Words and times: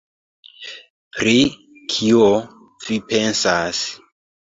“Pri 1.19 1.35
kio 1.93 2.33
vi 2.89 3.01
pensas?” 3.15 3.87